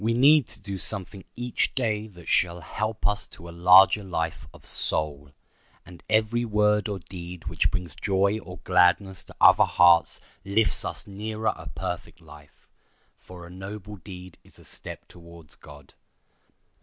[0.03, 4.47] We need to do something each day that shall help us to a larger life
[4.51, 5.29] of soul;
[5.85, 11.05] and every word or deed which brings joy or gladness to other hearts lifts us
[11.05, 12.67] nearer a perfect life;
[13.19, 15.93] for a noble deed is a step toward God.